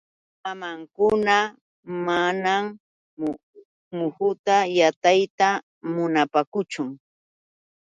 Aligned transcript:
Mamakuna 0.43 1.37
manam 2.05 2.63
muhu 3.97 4.27
yatayta 4.77 5.47
munaapaakuchun. 5.93 6.87